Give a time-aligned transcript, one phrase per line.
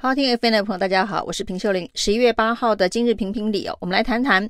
[0.00, 1.90] 好，听 FM 的朋友，大家好，我是平秀玲。
[1.96, 4.48] 十一月八号的今日评评理哦，我们来谈谈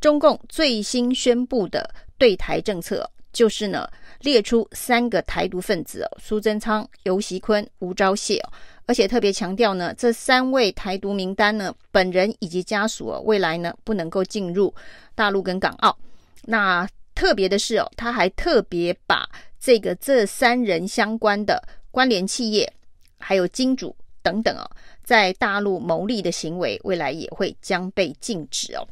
[0.00, 3.86] 中共最新宣布的对台政策，就是呢
[4.20, 8.52] 列出三个台独分子哦，苏贞昌、游锡堃、吴钊燮哦，
[8.86, 14.74] 而且特别强调呢，这三位台独名单呢，本人以及家属哦，未来呢不能够进入
[15.14, 15.94] 大陆跟港澳。
[16.46, 19.28] 那特别的是哦，他还特别把
[19.60, 22.72] 这个这三人相关的关联企业
[23.18, 23.94] 还有金主。
[24.28, 24.70] 等等哦，
[25.02, 28.86] 在大陆牟利的行为，未来也会将被禁止哦。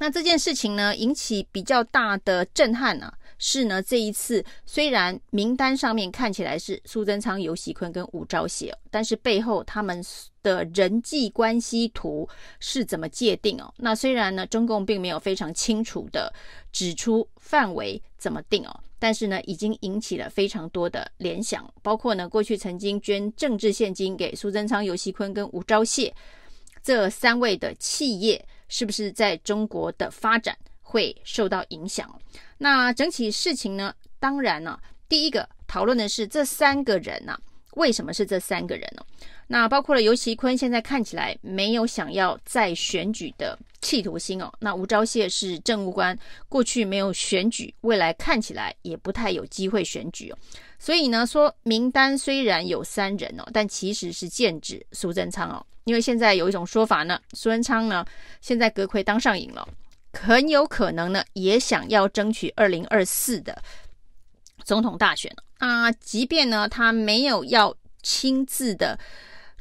[0.00, 10.04] 那这件事情呢，引起比较大的震撼呢、啊，是呢这一次虽然名单上面看起来是苏贞昌、游锡堃跟吴钊燮，但是背后他们
[10.42, 13.72] 的人际关系图是怎么界定哦？
[13.76, 16.32] 那虽然呢，中共并没有非常清楚的
[16.72, 18.80] 指出范围怎么定哦。
[18.98, 26.12] 但是呢，已经引起了非常多的联想，包括呢，过去曾经捐政治献金给苏贞昌、游锡堃跟吴钊燮
[26.82, 32.08] 这三位的企业，是不是在中国的发展会受到影响？
[32.58, 37.38] 那整体事情呢，当然呢，第一个讨论的是这三个人呢、
[37.74, 39.04] 为什么是这三个人呢？
[39.48, 44.52] 那包括了游锡坤，现在看起来没有想要再选举的企图心哦。
[44.60, 50.38] 那吴钊燮是政务官，过去没有选举，未来看起来也不太有机会选举哦。
[50.78, 55.64] 所以呢，说名单虽然有三人哦，但其实是剑指苏贞昌哦。
[55.84, 58.04] 因为现在有一种说法呢，苏贞昌呢
[58.40, 59.68] 现在阁揆当上瘾了，
[60.12, 63.62] 很有可能呢也想要争取二零二四的
[64.64, 65.90] 总统大选啊。
[65.92, 68.98] 即便呢他没有要亲自的。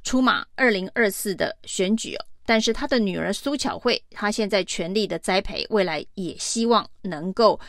[0.05, 7.59] 出马二零二四的选举哦，但是他的女儿苏巧慧，她现在全力的栽培，未来也希望能够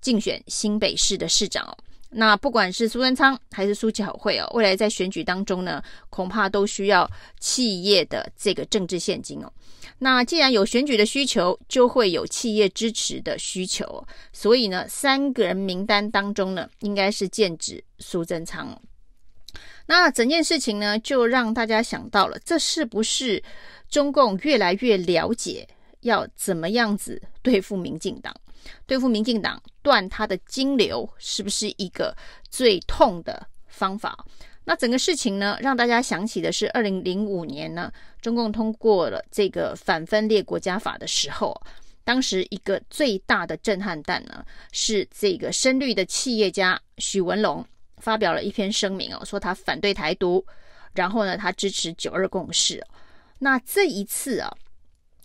[0.00, 1.76] 竞选新北市的市长哦。
[2.16, 9.52] 那不管是苏贞昌还是苏巧慧哦，未来在选举当中呢，恐怕都需要企业的这个政治献金哦。
[9.98, 14.06] 那既然有选举的需求，就会有企业支持的需求哦。
[14.32, 18.80] 所以呢，三个人名单当中呢，应该是剑指苏贞昌。
[19.86, 23.42] 那整件事情呢，就让大家想到了，这是不是
[23.88, 25.68] 中共越来越了解
[26.00, 28.34] 要怎么样子对付民进党？
[28.86, 32.16] 对付民进党，断他的金流，是不是一个
[32.48, 34.24] 最痛的方法？
[34.64, 41.54] 那整个事情呢，让大家想起的是二零零五年呢，中共通过了这个反分裂国家法的时候，
[42.02, 47.62] 当时一个最大的震撼弹呢，是这个深绿的企业家许文龙。
[48.04, 50.44] 发表了一篇声明哦，说他反对台独，
[50.92, 52.84] 然后呢，他支持九二共识。
[53.38, 54.54] 那这一次啊，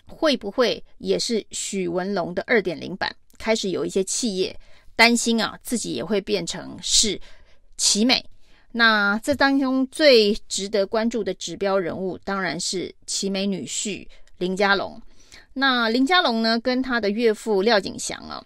[0.08, 3.14] 会不会也是许文龙的二点零版？
[3.38, 4.58] 开始有一些企业
[4.96, 7.20] 担心啊，自己也会变成是
[7.76, 8.26] 奇美。
[8.72, 14.08] 那这当中最值得关注的指标人物，当然是奇美女婿
[14.38, 15.02] 林佳龙。
[15.52, 18.42] 那林佳龙呢，跟他的岳父廖景祥啊，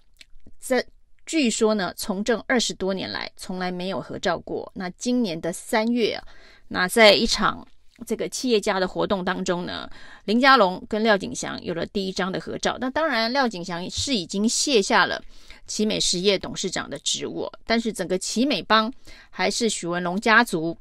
[0.57, 0.83] 在。
[1.25, 4.69] 据说呢，从政二十多年来从来没有合照过。
[4.75, 6.23] 那今年的三月啊，
[6.67, 7.65] 那在一场
[8.05, 9.89] 这个企业家的活动当中呢，
[10.25, 12.77] 林佳龙跟廖景祥有了第一张的合照。
[12.81, 15.21] 那当然，廖景祥是已经卸下了
[15.65, 18.91] 奇美实业董事长的职务，但是整个奇美帮
[19.29, 20.77] 还是许文龙家族，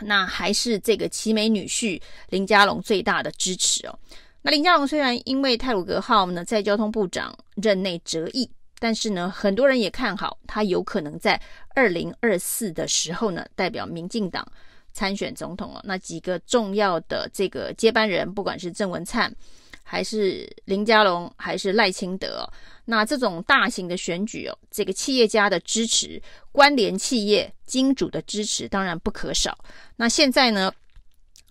[0.00, 3.98] 那还是这个奇美女婿林佳龙最大的支持哦。
[4.42, 8.48] 那林佳龙虽然因为泰鲁格号呢在交通部长任内折翼。
[8.78, 11.40] 但是呢，很多人也看好他有可能在
[11.74, 14.46] 二零二四的时候呢，代表民进党
[14.92, 15.80] 参选总统哦。
[15.84, 19.34] 那几个重要的这个接班人，不管是郑文灿，
[19.82, 22.48] 还是林佳龙，还是赖清德，
[22.84, 26.20] 那这种大型的选举哦，这个企业家的支持、
[26.52, 29.58] 关联企业金主的支持，当然不可少。
[29.96, 30.72] 那现在呢，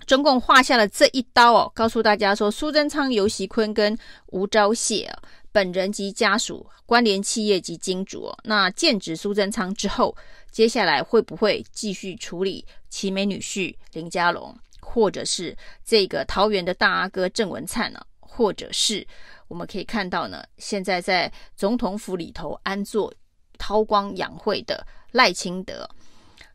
[0.08, 3.96] 中共画下了这一刀哦，告诉大家说，苏贞昌、游锡堃跟
[4.28, 5.22] 吴钊燮啊。
[5.52, 10.16] 本人及家属、关联企业及金主哦，那剑指苏贞昌之后，
[10.50, 18.00] 接下来会不会继续处理奇美女婿林佳龙，或者是这个桃园的大阿哥郑文灿呢？
[18.20, 19.06] 或者是
[19.48, 23.12] 我们可以看到呢，现在在总统府里头安坐
[23.58, 25.90] 韬光养晦的赖清德，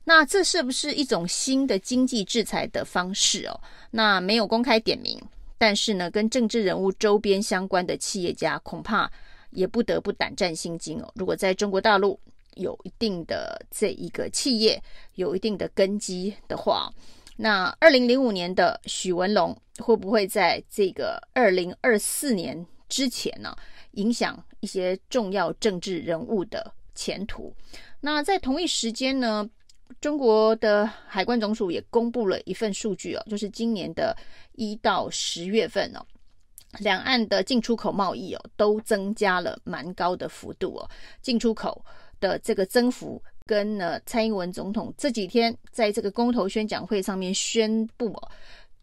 [0.04, 3.60] 那这是不是一种新的经济制裁的方式哦？
[3.90, 5.20] 那没有公开点名。
[5.58, 9.08] 但是呢，跟政治人物周边相关的企业家恐怕
[9.50, 11.08] 也不得不胆战心惊哦。
[11.14, 12.18] 如果在中国大陆
[12.54, 14.82] 有一定的这一个企业
[15.14, 16.92] 有一定的根基的话，
[17.36, 23.56] 那二零零五年的许文龙会不会在这个二零二四年之前呢，
[23.92, 27.54] 影响一些重要政治人物的前途？
[28.00, 29.48] 那在同一时间呢，
[30.00, 34.16] 中国的海关总署也公布了一份数据哦，就是今年的
[34.52, 36.04] 一到十月份哦，
[36.78, 40.88] 两岸的进出口贸易哦都增加了蛮高的幅度哦，
[41.20, 41.84] 进出口
[42.18, 48.30] 的这个增幅跟呢蔡英文总统这几天在这个公投宣讲会上面宣布哦。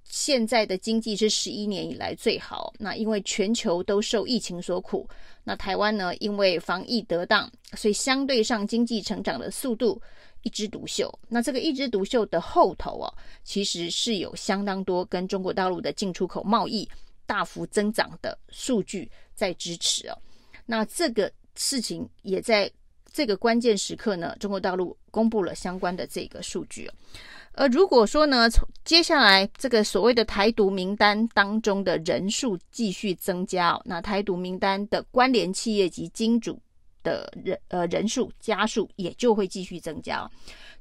[0.04, 2.74] 现在的经济是十一年以来最好。
[2.80, 5.08] 那因为全球都受疫情所苦，
[5.44, 10.02] 那台湾呢，因为防疫得当，所以相对上经济成长的速度
[10.44, 11.12] 一枝独秀。
[11.28, 13.14] 那这个一枝独秀的后头哦，
[13.44, 16.88] 其实是有相当多跟中国大陆的进出口贸易
[17.26, 20.18] 大幅增长的数据在支持哦。
[20.66, 22.72] 那这个事情也在
[23.12, 26.94] 这个关键时刻呢，中国大陆公布了相关的这个数据哦。
[27.54, 36.62] 而如果说呢，从接下来这个所谓的台独名单当中的人数继续增加，哦那台独名单的关联企业及金主
[37.04, 40.30] 的人呃人数家数也就会继续增加。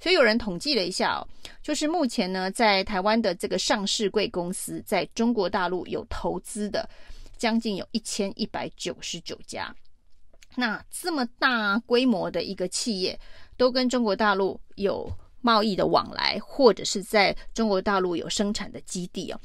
[0.00, 1.26] 所以有人统计了一下哦，
[1.62, 6.88] 就是目前呢，在台湾的这个上市贵公司在中国大陆有投资的，
[7.36, 9.74] 将近有一千一百九十九家。
[10.56, 13.18] 那这么大规模的一个企业，
[13.56, 15.10] 都跟中国大陆有。
[15.40, 19.40] 贸易的往来，或者是在中国大陆有生产的基地哦。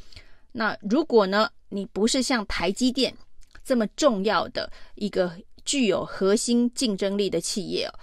[0.52, 3.16] 那如果呢，你不是像台积电
[3.64, 5.32] 这么重要的一个
[5.66, 7.94] 具有核心竞争力的企业哦，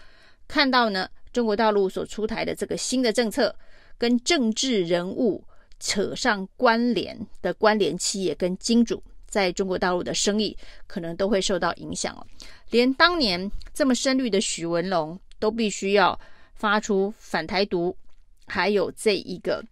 [0.49, 3.55] 看到呢中国大陆所出台的这个新的政策，
[3.99, 5.45] 跟政治人物
[5.79, 12.27] 扯上关联的关联企业跟金主，在中国大陆的生意可能都会受到影响哦。
[12.71, 16.19] 连当年这么深绿的许文龙都必须要。
[16.53, 17.97] 发出反台独，
[18.47, 19.65] 还有这一个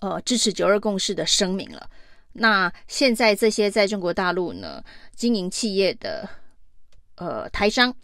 [0.00, 1.88] 呃支持九二共识的声明了。
[2.34, 4.84] 那现在这些在中国大陆呢
[5.16, 6.28] 经营企业的
[7.20, 7.94] 呃台商，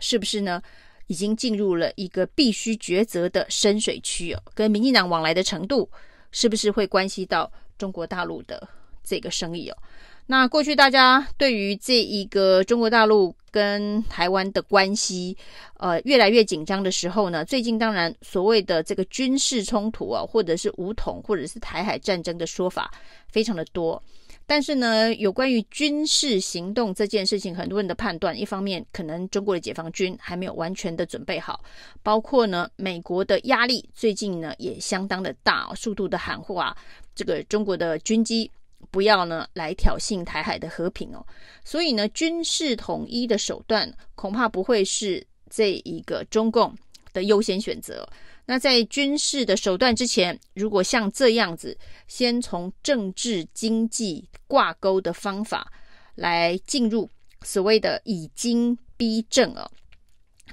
[0.00, 0.60] 是不是呢
[1.06, 4.42] 已经进入了一个必须抉择的深水区哦？
[4.54, 5.88] 跟民进党往来的程度，
[6.30, 8.66] 是不是会关系到中国大陆的
[9.04, 9.76] 这个生意哦？
[10.24, 15.36] 那过去大家对于这一个中国大陆跟台湾的关系，
[15.78, 22.90] 呃，越来越紧张的时候呢，最近当然所谓的这个军事冲突啊，或者是武统，或者是台海战争的说法
[23.28, 24.00] 非常的多。
[24.46, 31.62] 但是呢，有关于军事行动这件事情，很多人的判断，一方面可能中国的解放军还没有完全的准备好，
[32.02, 36.76] 包括呢，美国的压力最近呢也相当的大，速度的喊话，
[37.14, 38.50] 这个中国的军机。
[38.90, 41.24] 不要呢来挑衅台海的和平哦，
[41.64, 46.74] 所以呢，军事统一的手段恐怕不会是这一个中共
[47.12, 48.06] 的优先选择。
[48.46, 55.72] 那在军事的手段之前，如果像这样子，先从政治经济挂钩的方法
[56.14, 57.08] 来进入
[57.42, 59.70] 所谓的以经逼政哦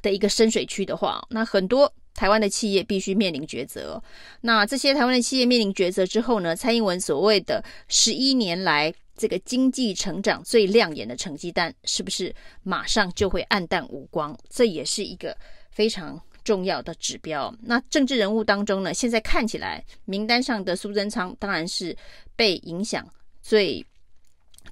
[0.01, 1.93] 的一个深水区的话，那很多。
[2.15, 4.03] 台湾的企业必须面临抉择。
[4.41, 6.53] 那这些台湾的企业面临抉择之后呢？
[6.53, 14.37] 蔡英文所谓的十一年来这个经济成长最亮眼的成绩单，是不是马上就会黯淡无光？
[14.49, 15.37] 这也是一个
[15.71, 17.53] 非常重要的指标。
[17.61, 21.95] 那政治人物当中呢，现在看起来名单上的苏贞昌当然是
[22.35, 23.07] 被影响
[23.39, 23.85] 最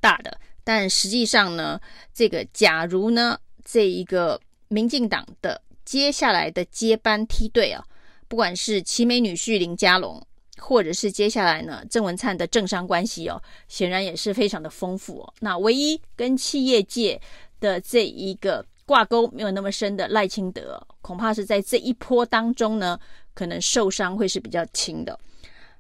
[0.02, 1.80] 大的，但实际上呢，
[2.16, 5.62] 这个假如呢，这一个民进党的。
[5.86, 7.82] 接下来的接班梯队啊，
[8.28, 10.22] 不管是奇美女婿林佳龙，
[10.58, 15.34] 或者是接下来呢郑文灿的政商关系哦，显然也是非常的丰富哦。
[15.40, 17.22] 那唯一跟企业界
[17.62, 23.00] 的这一个挂钩没有那么深的赖清德，恐怕是在这一波当中呢，
[23.36, 25.20] 可能受伤会是比较轻的。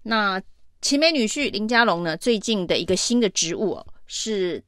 [0.04, 0.40] 那
[0.82, 4.64] 奇美女婿林佳龙呢，最近的一个新的职务哦，是。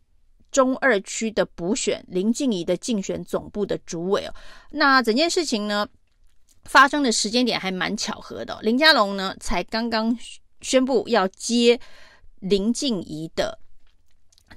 [0.52, 4.34] 中二区的补选，林静怡的竞选总部的主委哦。
[4.72, 5.88] 那整件事情呢，
[6.64, 8.60] 发生的时间点还蛮巧合的。
[8.64, 10.18] 林佳龙呢，才刚刚
[10.62, 11.80] 宣布要接
[12.40, 13.60] 林静怡的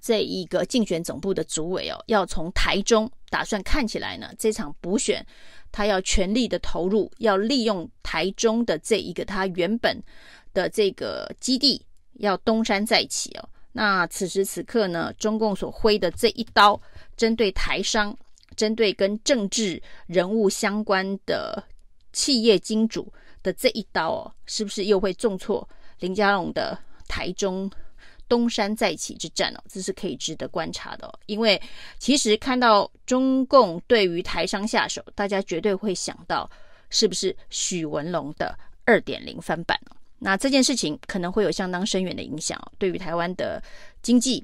[0.03, 5.25] 这一个竞选总部的主委哦，要从台中打算看起来呢，这场补选
[5.71, 10.03] 他要全力的投入，要利用台中的这一个他原本
[10.53, 13.49] 的这个基地，要东山再起哦。
[13.71, 16.79] 那此时此刻呢，中共所挥的这一刀，
[17.17, 18.15] 针对台商，
[18.57, 21.63] 针对跟政治人物相关的
[22.13, 25.67] 企业金主的这一刀哦，是不是又会重挫
[26.01, 27.71] 林佳龙的台中
[28.33, 29.61] 东山再起之战哦？
[29.69, 31.13] 这是可以值得观察的哦。
[31.27, 31.61] 因为
[31.99, 36.51] 其实看到中共对于台商下手，大家绝对会想到，
[36.89, 39.97] 是不是许文龙的二点零翻版哦？
[40.19, 43.63] 那这件事情可能会有相当深远的影响哦，对于台湾的
[44.01, 44.43] 经济，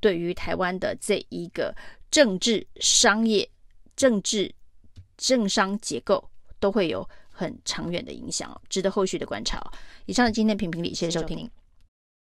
[0.00, 1.72] 对于台湾的这一个
[2.10, 3.48] 政治、商业、
[3.94, 4.52] 政治、
[5.16, 9.58] 政商结构，都会有很长远的影响哦，值得后续的观察。
[9.58, 9.70] 哦
[10.06, 11.48] 以上的今天评评理，谢谢收听，